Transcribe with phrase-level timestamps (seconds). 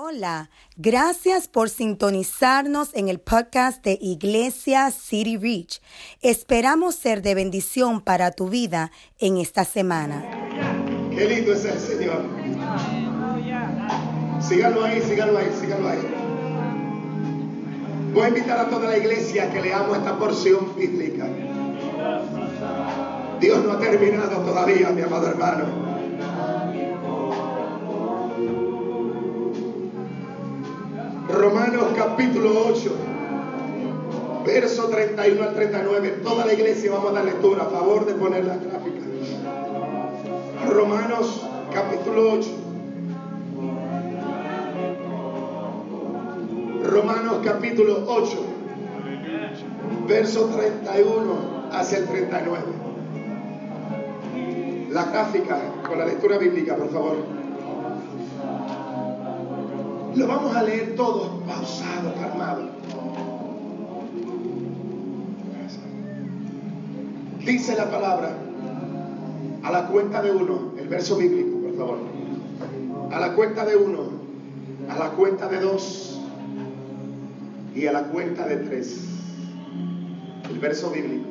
[0.00, 5.82] Hola, gracias por sintonizarnos en el podcast de Iglesia City Reach.
[6.22, 10.24] Esperamos ser de bendición para tu vida en esta semana.
[11.10, 12.22] Qué lindo es el Señor.
[14.40, 16.14] Síganlo ahí, síganlo ahí, síganlo ahí.
[18.14, 21.26] Voy a invitar a toda la iglesia a que leamos esta porción bíblica.
[23.40, 25.87] Dios no ha terminado todavía, mi amado hermano.
[31.28, 32.90] Romanos capítulo 8,
[34.46, 36.20] verso 31 al 39.
[36.24, 37.64] Toda la iglesia vamos a dar lectura.
[37.64, 39.04] A favor de poner la gráfica.
[40.70, 42.48] Romanos capítulo 8.
[46.90, 48.38] Romanos capítulo 8,
[50.08, 52.62] verso 31 hacia el 39.
[54.90, 57.37] La gráfica con la lectura bíblica, por favor.
[60.18, 62.62] Lo vamos a leer todo pausado, calmado.
[67.46, 68.36] Dice la palabra
[69.62, 71.98] a la cuenta de uno, el verso bíblico, por favor.
[73.12, 74.10] A la cuenta de uno,
[74.90, 76.20] a la cuenta de dos
[77.76, 79.06] y a la cuenta de tres.
[80.50, 81.26] El verso bíblico.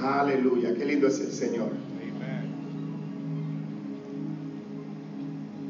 [0.00, 1.70] Aleluya, qué lindo es el Señor.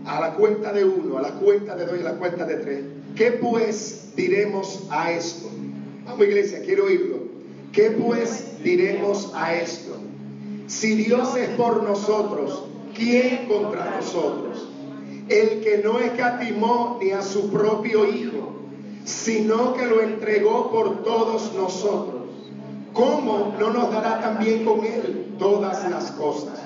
[0.07, 2.57] A la cuenta de uno, a la cuenta de dos y a la cuenta de
[2.57, 2.85] tres.
[3.17, 5.48] ¿Qué pues diremos a esto?
[6.05, 7.19] Vamos iglesia, quiero oírlo.
[7.73, 9.97] ¿Qué pues diremos a esto?
[10.69, 14.69] Si Dios es por nosotros, ¿quién contra nosotros?
[15.29, 18.53] El que no escatimó ni a su propio Hijo,
[19.05, 22.23] sino que lo entregó por todos nosotros.
[22.93, 26.66] ¿Cómo no nos dará también con Él todas las cosas?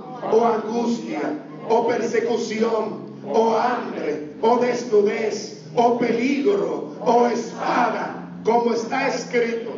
[0.31, 1.39] o angustia,
[1.69, 9.71] o persecución, o hambre, o desnudez, o peligro, o espada, como está escrito.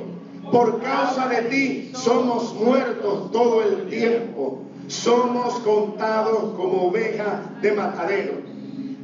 [0.52, 8.34] Por causa de ti somos muertos todo el tiempo, somos contados como oveja de matadero.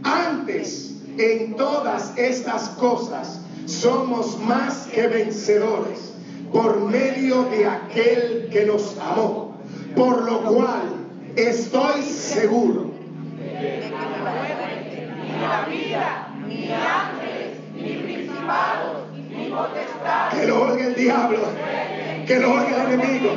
[0.03, 6.13] Antes, en todas estas cosas, somos más que vencedores
[6.51, 9.56] por medio de aquel que nos amó,
[9.95, 10.98] por lo cual
[11.35, 12.91] Estoy seguro.
[13.38, 13.90] Ni
[15.41, 20.39] la vida, ni ángeles, ni principados, ni potestades.
[20.39, 21.39] Que lo oiga el diablo,
[22.25, 23.31] que lo oiga el enemigo.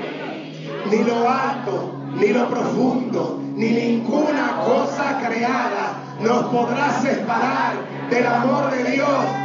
[0.90, 7.74] Ni lo alto, ni lo profundo, ni ninguna cosa creada nos podrá separar
[8.10, 9.41] del amor de Dios.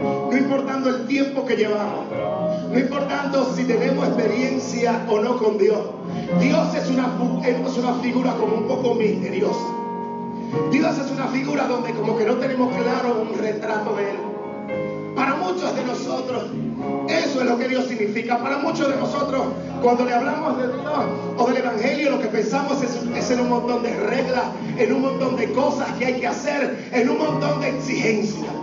[0.00, 2.06] No importando el tiempo que llevamos,
[2.70, 5.80] no importando si tenemos experiencia o no con Dios,
[6.40, 7.08] Dios es una,
[7.44, 9.80] es una figura como un poco misteriosa.
[10.70, 14.16] Dios es una figura donde como que no tenemos claro un retrato de Él.
[15.14, 16.44] Para muchos de nosotros,
[17.08, 18.38] eso es lo que Dios significa.
[18.38, 19.42] Para muchos de nosotros,
[19.82, 21.04] cuando le hablamos de Dios
[21.36, 24.44] o del Evangelio, lo que pensamos es, es en un montón de reglas,
[24.78, 28.59] en un montón de cosas que hay que hacer, en un montón de exigencias.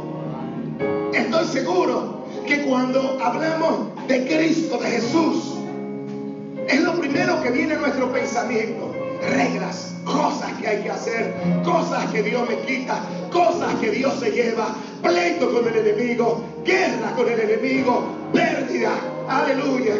[1.14, 5.56] Estoy seguro que cuando hablamos de Cristo, de Jesús,
[6.68, 8.94] es lo primero que viene a nuestro pensamiento.
[9.22, 11.34] Reglas, cosas que hay que hacer,
[11.64, 13.02] cosas que Dios me quita,
[13.32, 18.92] cosas que Dios se lleva, pleito con el enemigo, guerra con el enemigo, pérdida.
[19.28, 19.96] Aleluya.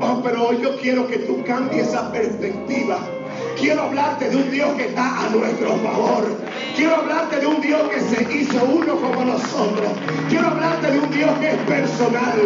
[0.00, 2.98] Oh, pero hoy yo quiero que tú cambies esa perspectiva
[3.60, 6.28] Quiero hablarte de un Dios que está a nuestro favor.
[6.76, 9.88] Quiero hablarte de un Dios que se hizo uno como nosotros.
[10.28, 12.38] Quiero hablarte de un Dios que es personal.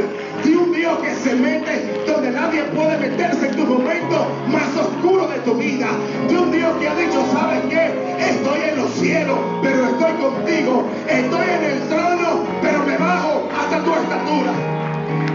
[0.43, 5.29] De un Dios que se mete donde nadie puede meterse en tu momento más oscuro
[5.29, 5.89] de tu vida.
[6.29, 7.93] De un Dios que ha dicho, ¿sabes qué?
[8.19, 10.89] Estoy en los cielos, pero estoy contigo.
[11.07, 14.53] Estoy en el trono, pero me bajo hasta tu estatura.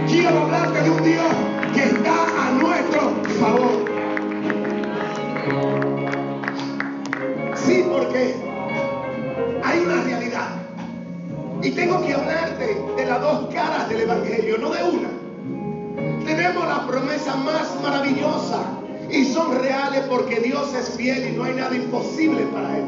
[0.07, 1.25] Quiero hablarte de un Dios
[1.75, 3.96] que está a nuestro favor.
[7.67, 8.33] Sí, porque
[9.61, 10.47] hay una realidad.
[11.61, 15.09] Y tengo que hablarte de las dos caras del Evangelio, no de una.
[16.25, 18.63] Tenemos la promesa más maravillosa
[19.11, 22.85] y son reales porque Dios es fiel y no hay nada imposible para Él.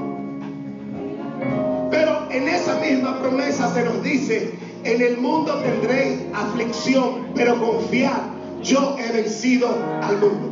[1.91, 4.53] Pero en esa misma promesa se nos dice,
[4.85, 8.21] en el mundo tendréis aflicción, pero confiad,
[8.63, 9.67] yo he vencido
[10.01, 10.48] al mundo.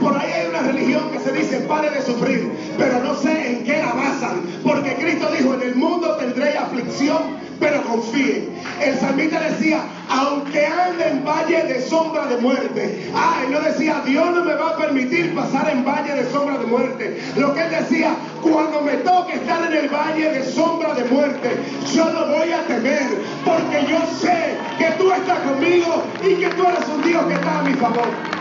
[0.00, 3.64] Por ahí hay una religión que se dice pare de sufrir, pero no sé en
[3.64, 8.50] qué la basan, porque Cristo dijo, en el mundo tendréis aflicción, pero confíen.
[8.80, 13.10] El salmista decía, aunque ande en valle de sombra de muerte.
[13.14, 16.58] Ah, él no decía, Dios no me va a permitir pasar en valle de sombra
[16.58, 17.20] de muerte.
[17.36, 21.58] Lo que él decía, cuando me toque estar en el valle de sombra de muerte,
[21.92, 23.08] yo no voy a temer,
[23.44, 27.58] porque yo sé que tú estás conmigo y que tú eres un Dios que está
[27.58, 28.37] a mi favor.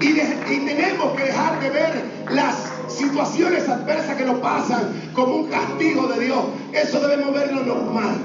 [0.00, 2.54] Y, tenemos que dejar de ver las
[2.88, 6.38] situaciones adversas que nos pasan como un castigo de Dios.
[6.72, 8.18] Eso debemos verlo normal.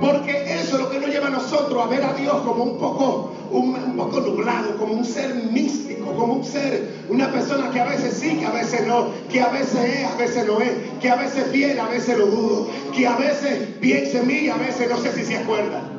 [0.00, 2.78] Porque eso es lo que nos lleva a nosotros a ver a Dios como un
[2.78, 7.80] poco, un, un poco nublado, como un ser místico, como un ser, una persona que
[7.80, 10.72] a veces sí, que a veces no, que a veces es, a veces no es,
[11.00, 14.48] que a veces fiel, a veces lo dudo, que a veces piensa en mí y
[14.48, 15.91] a veces no sé si se acuerda.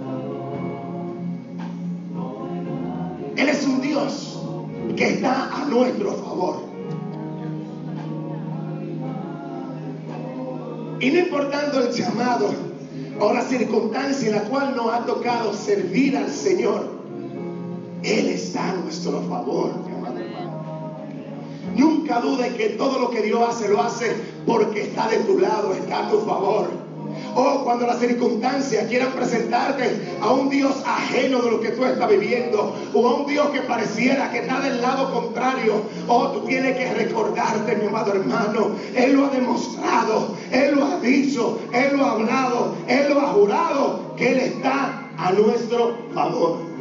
[3.36, 4.40] Él es un Dios
[4.96, 6.62] que está a nuestro favor.
[11.00, 12.54] Y no importando el llamado
[13.20, 16.90] o la circunstancia en la cual nos ha tocado servir al Señor,
[18.04, 19.72] Él está a nuestro favor.
[21.76, 24.16] Nunca dude que todo lo que Dios hace lo hace
[24.46, 26.83] porque está de tu lado, está a tu favor.
[27.36, 32.10] O cuando las circunstancias quieran presentarte a un Dios ajeno de lo que tú estás
[32.10, 36.78] viviendo, o a un Dios que pareciera que está del lado contrario, oh, tú tienes
[36.78, 42.06] que recordarte, mi amado hermano, Él lo ha demostrado, Él lo ha dicho, Él lo
[42.06, 46.74] ha hablado, Él lo ha jurado, que Él está a nuestro favor.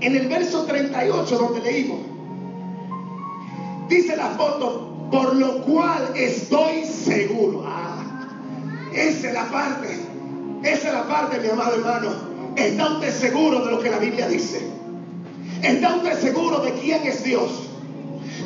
[0.00, 1.98] En el verso 38 donde leímos,
[3.90, 7.64] dice la foto, por lo cual estoy seguro.
[7.66, 8.04] Ah,
[8.94, 9.98] esa es la parte,
[10.62, 12.30] esa es la parte, mi amado hermano.
[12.56, 14.60] ¿Está usted seguro de lo que la Biblia dice?
[15.62, 17.69] ¿Está usted seguro de quién es Dios?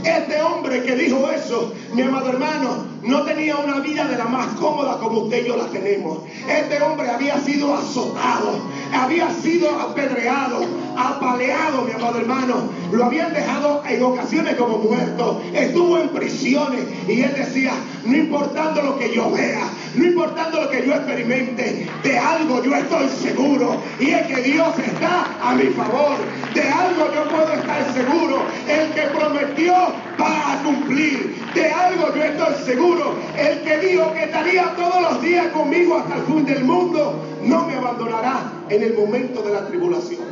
[0.05, 4.49] Este hombre que dijo eso, mi amado hermano, no tenía una vida de la más
[4.55, 6.19] cómoda como usted y yo la tenemos.
[6.49, 8.53] Este hombre había sido azotado,
[8.93, 10.61] había sido apedreado,
[10.97, 12.69] apaleado, mi amado hermano.
[12.93, 15.41] Lo habían dejado en ocasiones como muerto.
[15.55, 17.73] Estuvo en prisiones y él decía,
[18.05, 22.75] no importando lo que yo vea, no importando lo que yo experimente, de algo yo
[22.75, 23.77] estoy seguro.
[24.01, 26.17] Y es que Dios está a mi favor.
[26.53, 28.43] De algo yo puedo estar seguro.
[28.69, 29.73] El que prometió
[30.21, 31.37] va a cumplir.
[31.55, 33.15] De algo yo estoy seguro.
[33.39, 37.67] El que dijo que estaría todos los días conmigo hasta el fin del mundo, no
[37.67, 40.23] me abandonará en el momento de la tribulación.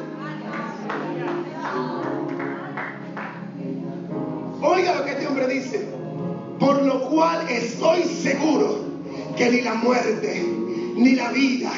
[4.61, 5.87] Oiga lo que este hombre dice.
[6.59, 8.52] Por lo cual estoy seguro
[9.37, 10.43] que ni la muerte,
[10.97, 11.71] ni la vida,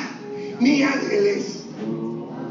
[0.60, 1.64] ni ángeles,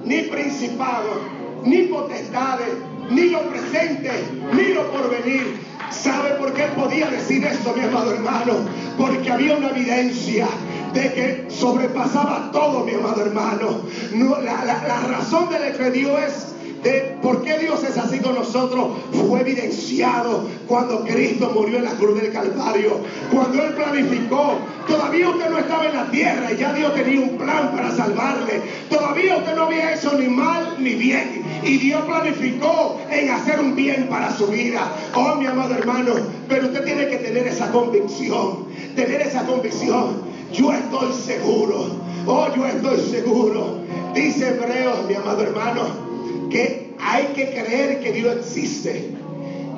[0.05, 1.17] ni principados,
[1.63, 2.73] ni potestades,
[3.11, 4.11] ni lo presente,
[4.53, 5.73] ni lo porvenir.
[5.89, 8.65] ¿Sabe por qué podía decir esto, mi amado hermano?
[8.97, 10.47] Porque había una evidencia
[10.93, 13.79] de que sobrepasaba todo, mi amado hermano.
[14.11, 16.52] No, la, la- la razón de la que Dios es
[16.83, 18.89] de por qué Dios es así con nosotros
[19.27, 22.99] fue evidenciado cuando Cristo murió en la cruz del Calvario.
[23.31, 24.55] Cuando Él planificó,
[24.87, 28.61] todavía usted no estaba en la tierra y ya Dios tenía un plan para salvarle.
[28.89, 31.43] Todavía usted no había hecho ni mal ni bien.
[31.63, 34.91] Y Dios planificó en hacer un bien para su vida.
[35.15, 36.13] Oh, mi amado hermano,
[36.49, 38.65] pero usted tiene que tener esa convicción.
[38.95, 40.21] Tener esa convicción.
[40.51, 41.85] Yo estoy seguro.
[42.27, 43.77] Oh, yo estoy seguro.
[44.13, 46.12] Dice Hebreos, mi amado hermano,
[46.49, 49.09] que hay que creer que Dios existe.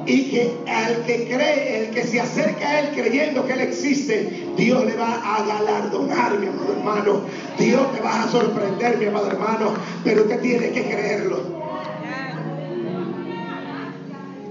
[0.07, 4.45] y que al que cree, el que se acerca a Él creyendo que Él existe,
[4.55, 7.21] Dios le va a galardonar, mi amado hermano.
[7.57, 11.39] Dios te va a sorprender, mi amado hermano, pero usted tiene que creerlo.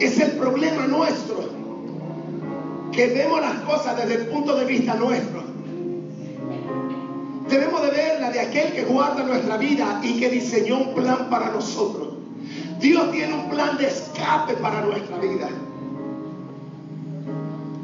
[0.00, 1.48] Es el problema nuestro,
[2.90, 5.43] que vemos las cosas desde el punto de vista nuestro.
[7.54, 11.50] Debemos de verla de aquel que guarda nuestra vida y que diseñó un plan para
[11.50, 12.08] nosotros.
[12.80, 15.48] Dios tiene un plan de escape para nuestra vida.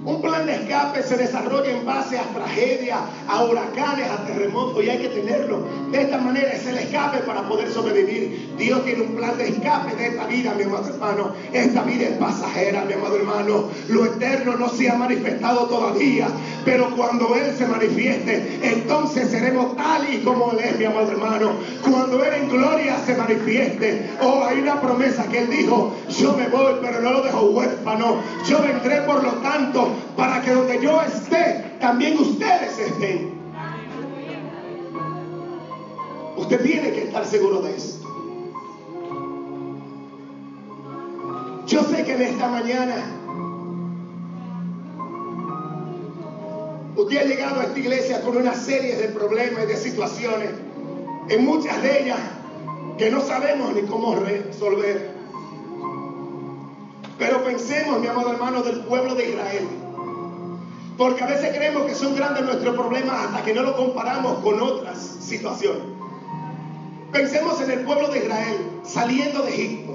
[0.03, 4.89] Un plan de escape se desarrolla en base a tragedias, a huracanes, a terremotos y
[4.89, 5.61] hay que tenerlo.
[5.93, 8.55] De esta manera es el escape para poder sobrevivir.
[8.57, 11.33] Dios tiene un plan de escape de esta vida, mi amado hermano.
[11.53, 13.65] Esta vida es pasajera, mi amado hermano.
[13.89, 16.29] Lo eterno no se ha manifestado todavía,
[16.65, 21.51] pero cuando Él se manifieste, entonces seremos tal y como Él es, mi amado hermano.
[21.83, 26.49] Cuando Él en gloria se manifieste, oh, hay una promesa que Él dijo, yo me
[26.49, 28.17] voy, pero no lo dejo huérfano.
[28.49, 33.41] Yo vendré, por lo tanto, para que donde yo esté, también ustedes estén.
[36.37, 38.01] Usted tiene que estar seguro de eso.
[41.67, 42.97] Yo sé que en esta mañana
[46.97, 50.51] usted ha llegado a esta iglesia con una serie de problemas y de situaciones,
[51.29, 52.19] en muchas de ellas
[52.99, 55.20] que no sabemos ni cómo resolver.
[57.21, 59.69] Pero pensemos, mi amado hermano, del pueblo de Israel.
[60.97, 64.61] Porque a veces creemos que son grandes nuestros problemas hasta que no lo comparamos con
[64.61, 65.83] otras situaciones.
[67.13, 69.93] Pensemos en el pueblo de Israel saliendo de Egipto.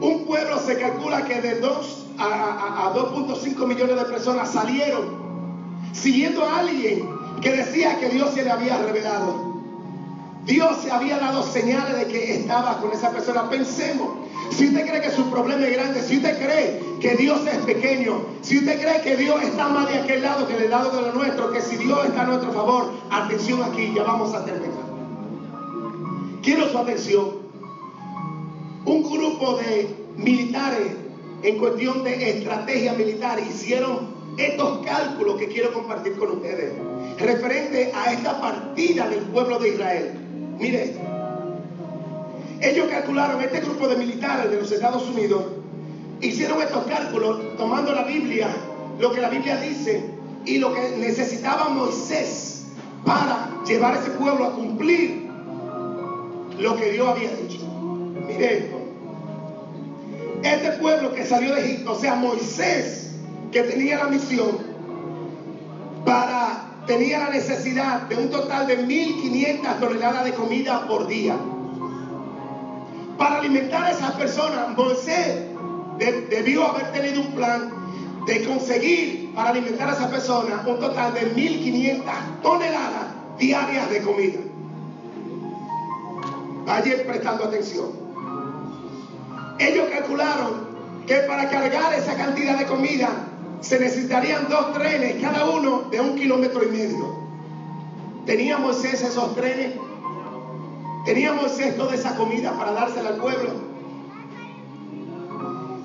[0.00, 5.20] Un pueblo se calcula que de 2 a, a 2.5 millones de personas salieron
[5.92, 7.08] siguiendo a alguien
[7.40, 9.50] que decía que Dios se le había revelado.
[10.44, 13.48] Dios se había dado señales de que estaba con esa persona.
[13.48, 14.08] Pensemos,
[14.50, 18.22] si usted cree que su problema es grande, si usted cree que Dios es pequeño,
[18.42, 21.12] si usted cree que Dios está más de aquel lado que del lado de lo
[21.12, 24.90] nuestro, que si Dios está a nuestro favor, atención aquí, ya vamos a terminar.
[26.42, 27.40] Quiero su atención.
[28.84, 30.92] Un grupo de militares
[31.42, 36.72] en cuestión de estrategia militar hicieron estos cálculos que quiero compartir con ustedes
[37.18, 40.12] referente a esta partida del pueblo de Israel.
[40.58, 41.19] Mire esto.
[42.62, 45.44] Ellos calcularon, este grupo de militares de los Estados Unidos,
[46.20, 48.48] hicieron estos cálculos tomando la Biblia,
[48.98, 50.04] lo que la Biblia dice
[50.44, 52.66] y lo que necesitaba Moisés
[53.06, 55.30] para llevar a ese pueblo a cumplir
[56.58, 57.60] lo que Dios había dicho.
[58.26, 58.76] Mire esto.
[60.42, 63.12] Este pueblo que salió de Egipto, o sea, Moisés,
[63.52, 64.58] que tenía la misión
[66.04, 71.36] para, tenía la necesidad de un total de 1.500 toneladas de comida por día
[73.20, 75.44] para alimentar a esas personas, Moisés
[76.30, 77.70] debió haber tenido un plan
[78.24, 82.02] de conseguir para alimentar a esas personas un total de 1.500
[82.42, 83.08] toneladas
[83.38, 84.38] diarias de comida.
[86.64, 87.90] Vayan prestando atención.
[89.58, 90.70] Ellos calcularon
[91.06, 93.10] que para cargar esa cantidad de comida
[93.60, 97.16] se necesitarían dos trenes, cada uno de un kilómetro y medio.
[98.24, 99.89] ¿Tenía Moisés esos trenes?
[101.04, 103.50] Teníamos esto de esa comida para dársela al pueblo.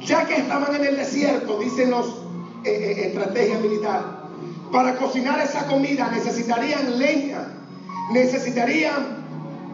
[0.02, 2.08] Ya que estaban en el desierto, dicen los
[2.64, 4.06] eh, eh, estrategias militares,
[4.72, 7.48] para cocinar esa comida necesitarían leña,
[8.12, 9.24] necesitarían,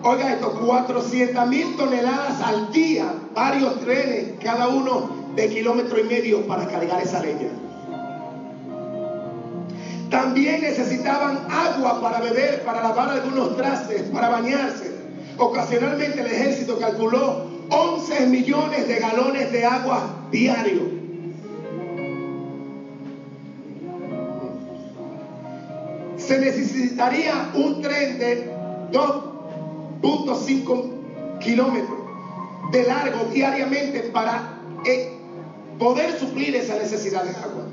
[0.03, 6.45] oiga esto, 400 mil toneladas al día, varios trenes, cada uno de kilómetro y medio
[6.45, 7.49] para cargar esa leña.
[10.11, 14.90] También necesitaban agua para beber, para lavar algunos trastes, para bañarse.
[15.41, 20.81] Ocasionalmente el ejército calculó 11 millones de galones de agua diario.
[26.15, 28.51] Se necesitaría un tren de
[28.91, 31.97] 2.5 kilómetros
[32.71, 35.09] de largo diariamente para eh,
[35.79, 37.65] poder suplir esa necesidad de agua.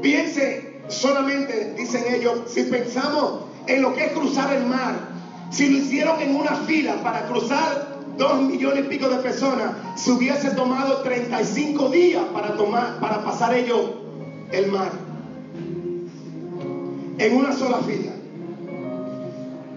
[0.00, 5.13] Piense solamente, dicen ellos, si pensamos en lo que es cruzar el mar,
[5.50, 10.12] si lo hicieron en una fila para cruzar dos millones y pico de personas, se
[10.12, 13.90] hubiese tomado 35 días para, tomar, para pasar ellos
[14.52, 14.90] el mar.
[17.18, 18.12] En una sola fila.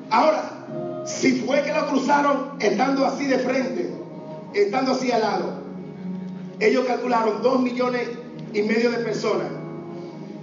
[0.10, 3.92] Ahora, si fue que lo cruzaron estando así de frente,
[4.54, 5.54] estando así al lado,
[6.60, 8.10] ellos calcularon dos millones
[8.54, 9.48] y medio de personas.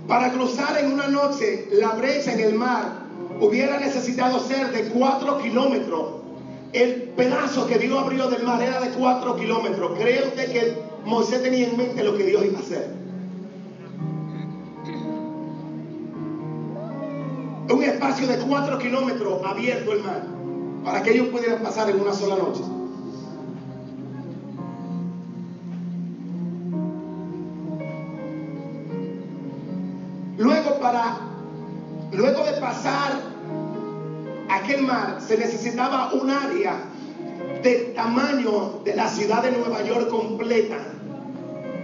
[0.06, 3.03] Para cruzar en una noche la brecha en el mar
[3.40, 6.24] hubiera necesitado ser de 4 kilómetros
[6.74, 11.40] el pedazo que Dios abrió del mar era de cuatro kilómetros, ¿cree usted que Moisés
[11.40, 12.90] tenía en mente lo que Dios iba a hacer?
[17.70, 20.22] Un espacio de cuatro kilómetros abierto el mar,
[20.84, 22.62] para que ellos pudieran pasar en una sola noche.
[30.38, 31.18] Luego para,
[32.16, 33.20] luego de pasar
[34.48, 36.78] aquel mar, se necesitaba un área
[37.62, 40.78] del tamaño de la ciudad de Nueva York completa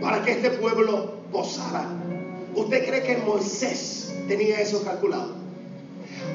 [0.00, 1.86] para que este pueblo posara.
[2.54, 5.40] ¿Usted cree que Moisés tenía eso calculado?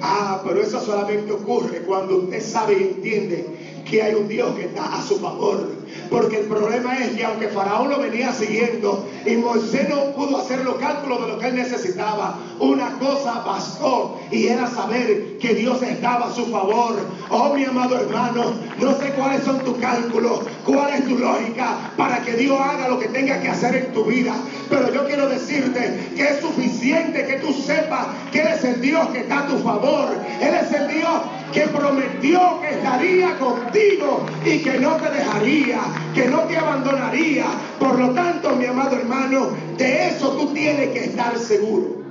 [0.02, 3.46] Ah, pero eso solamente ocurre cuando usted sabe y entiende
[3.90, 5.86] que hay un Dios que está a su favor.
[6.10, 10.64] Porque el problema es que aunque Faraón lo venía siguiendo y Moisés no pudo hacer
[10.64, 15.82] los cálculos de lo que él necesitaba, una cosa bastó y era saber que Dios
[15.82, 16.96] estaba a su favor.
[17.30, 22.22] Oh, mi amado hermano, no sé cuáles son tus cálculos, cuál es tu lógica para
[22.22, 24.34] que Dios haga lo que tenga que hacer en tu vida.
[24.70, 29.08] Pero yo quiero decirte que es suficiente que tú sepas que Él es el Dios
[29.10, 30.10] que está a tu favor.
[30.42, 31.22] Él es el Dios
[31.56, 35.80] que prometió que estaría contigo y que no te dejaría,
[36.14, 37.46] que no te abandonaría.
[37.80, 42.04] Por lo tanto, mi amado hermano, de eso tú tienes que estar seguro.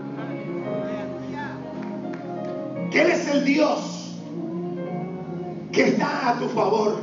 [2.91, 4.17] Que Él es el Dios
[5.73, 6.97] que está a tu favor.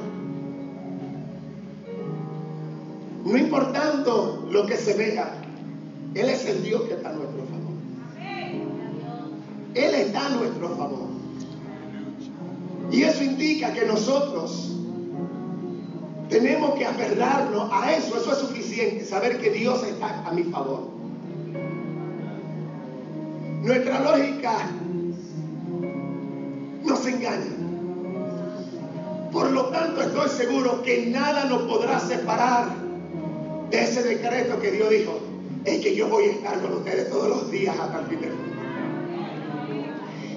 [3.23, 5.31] No importando lo que se vea,
[6.15, 7.61] Él es el Dios que está a nuestro favor.
[9.75, 11.10] Él está a nuestro favor.
[12.91, 14.71] Y eso indica que nosotros
[16.29, 18.17] tenemos que aferrarnos a eso.
[18.17, 20.89] Eso es suficiente, saber que Dios está a mi favor.
[23.61, 24.69] Nuestra lógica
[26.83, 27.61] nos engaña.
[29.31, 32.69] Por lo tanto, estoy seguro que nada nos podrá separar
[33.69, 35.19] de ese decreto que Dios dijo.
[35.63, 38.50] Es que yo voy a estar con ustedes todos los días hasta el fin del.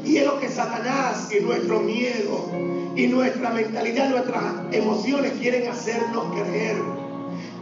[0.05, 2.49] Y es lo que Satanás y nuestro miedo
[2.97, 6.77] y nuestra mentalidad, nuestras emociones quieren hacernos creer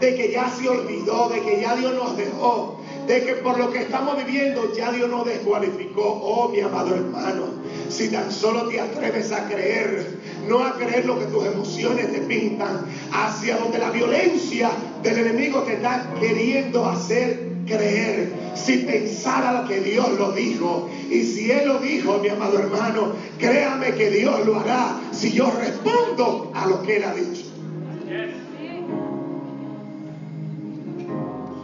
[0.02, 2.76] de que ya se olvidó, de que ya Dios nos dejó,
[3.06, 6.02] de que por lo que estamos viviendo ya Dios nos descualificó.
[6.02, 7.44] Oh, mi amado hermano,
[7.88, 12.18] si tan solo te atreves a creer, no a creer lo que tus emociones te
[12.22, 14.70] pintan, hacia donde la violencia
[15.04, 20.88] del enemigo te está queriendo hacer creer si pensara que Dios lo dijo.
[21.10, 25.50] Y si Él lo dijo, mi amado hermano, créame que Dios lo hará si yo
[25.50, 27.46] respondo a lo que Él ha dicho.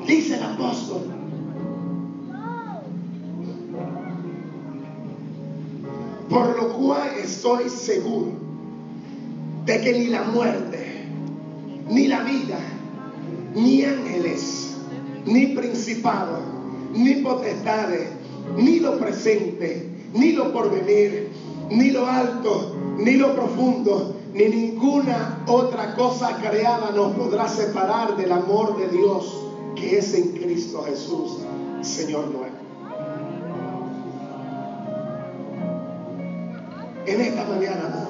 [0.07, 1.03] Dice el apóstol.
[6.29, 8.33] Por lo cual estoy seguro
[9.65, 11.05] de que ni la muerte,
[11.91, 12.59] ni la vida,
[13.55, 14.67] ni ángeles,
[15.29, 16.41] ni principados,
[16.95, 18.09] ni potestades,
[18.57, 21.29] ni lo presente, ni lo porvenir,
[21.71, 28.33] ni lo alto, ni lo profundo, ni ninguna otra cosa creada nos podrá separar del
[28.33, 29.45] amor de Dios
[29.77, 31.38] que es en Cristo Jesús,
[31.83, 32.59] Señor nuestro.
[37.07, 38.09] En esta mañana,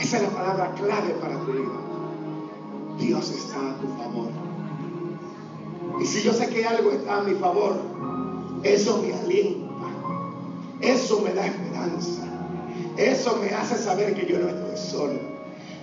[0.00, 1.91] esa es la palabra clave para tu vida.
[2.98, 4.30] Dios está a tu favor.
[6.00, 7.76] Y si yo sé que algo está a mi favor,
[8.62, 9.86] eso me alienta,
[10.80, 12.22] eso me da esperanza,
[12.96, 15.32] eso me hace saber que yo no estoy solo.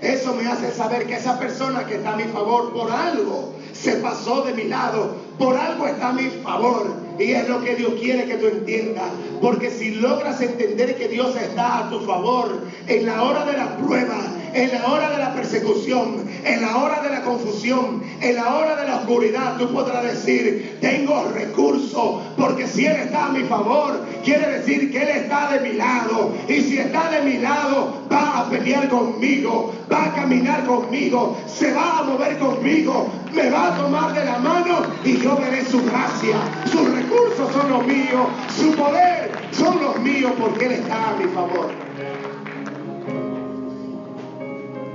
[0.02, 3.94] Eso me hace saber que esa persona que está a mi favor por algo se
[3.98, 6.86] pasó de mi lado, por algo está a mi favor.
[7.20, 9.12] Y es lo que Dios quiere que tú entiendas.
[9.42, 13.76] Porque si logras entender que Dios está a tu favor en la hora de la
[13.76, 14.22] prueba,
[14.54, 18.76] en la hora de la persecución, en la hora de la confusión, en la hora
[18.76, 24.06] de la oscuridad, tú podrás decir, tengo recursos, porque si Él está a mi favor,
[24.24, 26.34] quiere decir que Él está de mi lado.
[26.48, 31.74] Y si está de mi lado, va a pelear conmigo, va a caminar conmigo, se
[31.74, 35.84] va a mover conmigo, me va a tomar de la mano y yo veré su
[35.84, 36.38] gracia.
[36.66, 41.26] Sus recursos son los míos, su poder son los míos porque Él está a mi
[41.26, 41.89] favor.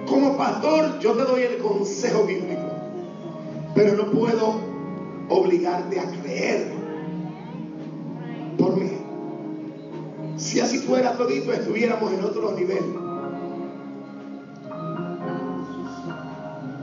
[0.07, 2.63] Como pastor, yo te doy el consejo bíblico,
[3.75, 4.61] pero no puedo
[5.29, 6.73] obligarte a creer
[8.59, 8.93] por mí.
[10.37, 12.85] Si así fuera todito, estuviéramos en otro nivel.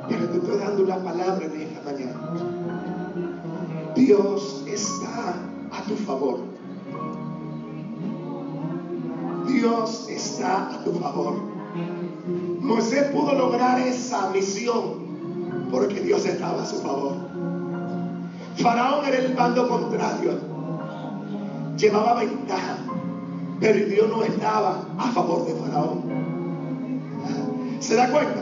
[0.10, 2.32] Pero te estoy dando una palabra en esta mañana.
[3.96, 5.36] Dios está
[5.72, 6.40] a tu favor.
[9.48, 11.51] Dios está a tu favor.
[12.62, 15.12] Moisés pudo lograr esa misión
[15.72, 17.14] porque Dios estaba a su favor.
[18.58, 20.40] Faraón era el bando contrario.
[21.78, 22.78] Llevaba ventaja,
[23.60, 26.02] pero Dios no estaba a favor de Faraón.
[27.80, 28.42] ¿Se da cuenta?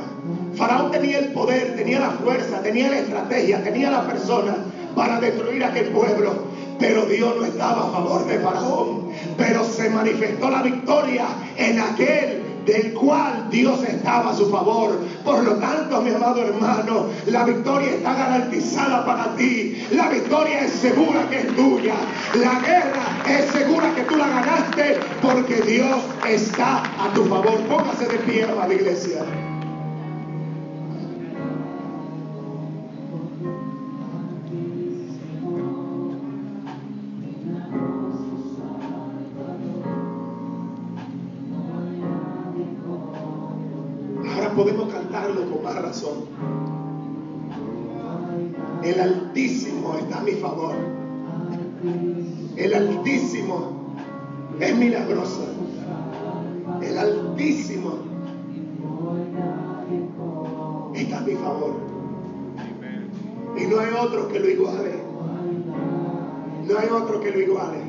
[0.55, 4.57] Faraón tenía el poder, tenía la fuerza, tenía la estrategia, tenía la persona
[4.95, 6.33] para destruir aquel pueblo.
[6.79, 9.09] Pero Dios no estaba a favor de Faraón.
[9.37, 12.38] Pero se manifestó la victoria en aquel
[12.69, 14.99] del cual Dios estaba a su favor.
[15.23, 19.87] Por lo tanto, mi amado hermano, la victoria está garantizada para ti.
[19.91, 21.95] La victoria es segura que es tuya.
[22.35, 27.59] La guerra es segura que tú la ganaste porque Dios está a tu favor.
[27.67, 29.23] Póngase de pie, amada iglesia.
[52.57, 53.95] El Altísimo
[54.59, 55.45] es milagroso.
[56.81, 57.93] El Altísimo
[60.93, 61.73] está a mi favor.
[63.57, 64.91] Y no hay otro que lo iguale.
[66.67, 67.79] No hay otro que lo iguale.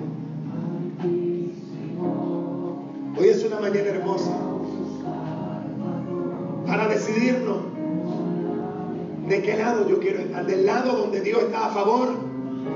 [3.18, 4.30] Hoy es una mañana hermosa
[6.66, 7.58] para decidirnos
[9.28, 12.29] de qué lado yo quiero estar, del lado donde Dios está a favor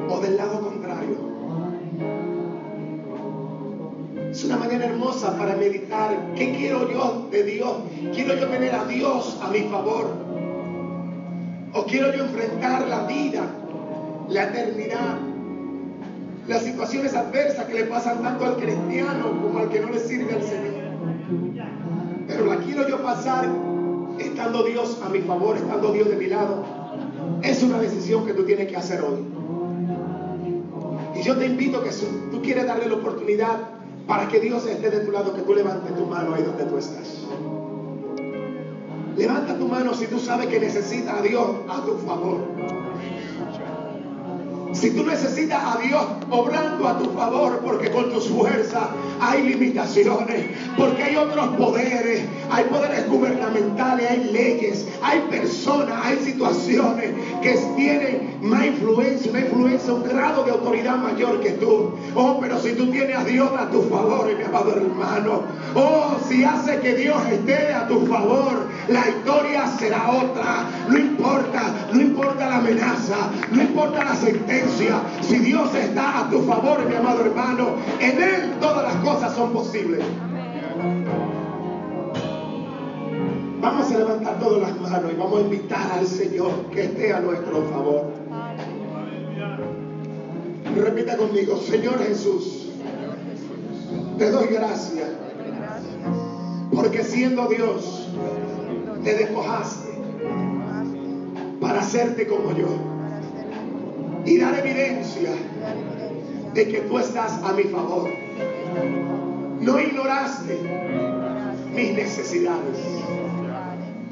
[0.09, 1.35] o del lado contrario.
[4.31, 6.17] Es una mañana hermosa para meditar.
[6.35, 7.77] ¿Qué quiero yo de Dios?
[8.13, 10.07] ¿Quiero yo tener a Dios a mi favor?
[11.73, 13.43] ¿O quiero yo enfrentar la vida,
[14.29, 15.19] la eternidad,
[16.49, 20.35] las situaciones adversas que le pasan tanto al cristiano como al que no le sirve
[20.35, 20.85] al Señor?
[22.27, 23.49] Pero la quiero yo pasar
[24.19, 26.65] estando Dios a mi favor, estando Dios de mi lado,
[27.43, 29.44] es una decisión que tú tienes que hacer hoy.
[31.25, 31.89] Yo te invito que
[32.31, 33.59] tú quieres darle la oportunidad
[34.07, 36.77] para que Dios esté de tu lado, que tú levantes tu mano ahí donde tú
[36.77, 37.25] estás.
[39.17, 42.84] Levanta tu mano si tú sabes que necesitas a Dios a tu favor.
[44.75, 48.89] Si tú necesitas a Dios obrando a tu favor, porque con tus fuerzas
[49.21, 57.11] hay limitaciones, porque hay otros poderes, hay poderes gubernamentales, hay leyes, hay personas, hay situaciones
[57.41, 61.93] que tienen más influencia, una influencia, un grado de autoridad mayor que tú.
[62.15, 65.43] Oh, pero si tú tienes a Dios a tu favor, mi amado hermano,
[65.75, 70.69] oh, si hace que Dios esté a tu favor, la historia será otra.
[70.89, 76.43] No importa, no importa la amenaza, no importa la sentencia si Dios está a tu
[76.43, 80.05] favor, mi amado hermano, en Él todas las cosas son posibles.
[83.61, 87.21] Vamos a levantar todas las manos y vamos a invitar al Señor que esté a
[87.21, 88.13] nuestro favor.
[90.77, 92.69] Repita conmigo, Señor Jesús,
[94.19, 95.09] te doy gracias
[96.75, 98.04] porque siendo Dios
[99.05, 99.91] te despojaste
[101.61, 102.69] para hacerte como yo
[104.25, 105.31] y dar evidencia
[106.55, 108.11] de que tú estás a mi favor.
[109.61, 110.59] No ignoraste
[111.75, 112.79] mis necesidades.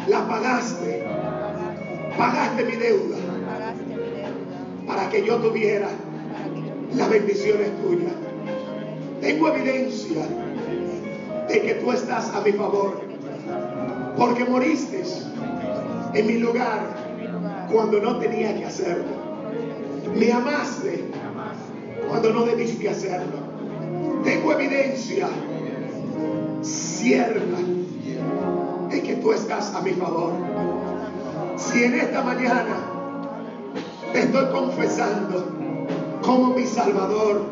[0.09, 1.05] La pagaste.
[2.18, 3.16] Pagaste mi deuda
[4.87, 5.88] para que yo tuviera
[6.94, 8.12] las bendiciones tuyas.
[9.22, 10.26] Tengo evidencia
[11.48, 13.12] de que tú estás a mi favor.
[14.16, 15.03] Porque moriste
[16.14, 16.81] en mi lugar
[17.70, 19.22] cuando no tenía que hacerlo.
[20.14, 21.05] Me amaste
[22.09, 23.38] cuando no debiste hacerlo.
[24.25, 25.29] Tengo evidencia
[26.62, 27.59] cierta
[28.90, 30.33] de que tú estás a mi favor.
[31.57, 32.77] Si en esta mañana
[34.12, 35.46] te estoy confesando
[36.22, 37.42] como mi Salvador,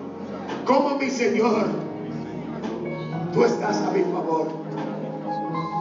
[0.65, 1.67] como mi Señor,
[3.33, 4.60] tú estás a mi favor.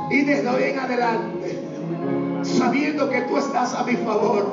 [0.09, 1.59] Y desde hoy en adelante,
[2.41, 4.47] sabiendo que tú estás a mi favor,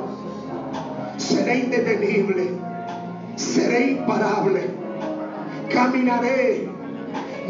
[1.17, 2.51] seré indetenible,
[3.35, 4.69] seré imparable,
[5.73, 6.69] caminaré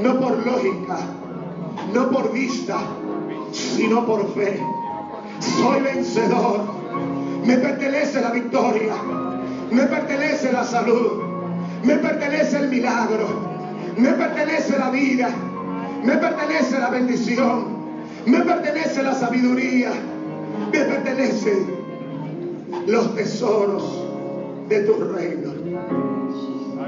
[0.01, 0.97] no por lógica,
[1.93, 2.77] no por vista,
[3.51, 4.61] sino por fe.
[5.39, 6.61] Soy vencedor,
[7.45, 8.95] me pertenece la victoria,
[9.71, 11.23] me pertenece la salud,
[11.83, 13.27] me pertenece el milagro,
[13.97, 15.29] me pertenece la vida,
[16.03, 17.76] me pertenece la bendición,
[18.27, 19.91] me pertenece la sabiduría,
[20.71, 21.65] me pertenece
[22.85, 24.03] los tesoros
[24.67, 25.53] de tu reino.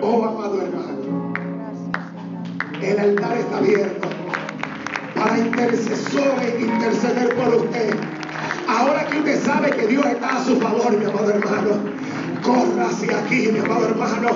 [0.01, 1.33] Oh amado hermano,
[2.81, 4.07] el altar está abierto.
[5.37, 7.95] intercesores interceder por usted.
[8.67, 11.71] Ahora que usted sabe que Dios está a su favor, mi amado hermano,
[12.41, 14.29] corra hacia aquí, mi amado hermano.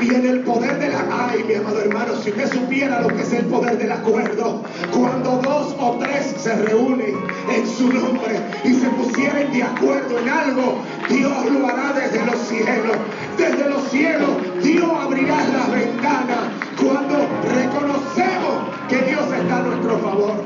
[0.00, 1.04] Y en el poder de la...
[1.10, 5.40] Ay, mi amado hermano, si usted supiera lo que es el poder del acuerdo, cuando
[5.42, 7.14] dos o tres se reúnen
[7.54, 12.38] en su nombre y se pusieren de acuerdo en algo, Dios lo hará desde los
[12.48, 12.96] cielos.
[13.36, 14.30] Desde los cielos,
[14.62, 16.38] Dios abrirá las ventanas
[16.80, 20.44] cuando reconocemos que Dios está a nuestro favor.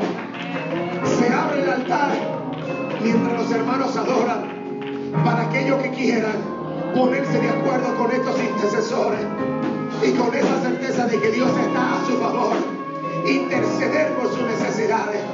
[1.19, 2.13] Se abre el altar
[3.03, 4.65] mientras los hermanos adoran
[5.25, 6.54] para aquellos que quieran
[6.95, 9.27] ponerse de acuerdo con estos intercesores
[10.03, 12.57] y con esa certeza de que Dios está a su favor,
[13.27, 15.34] interceder por sus necesidades.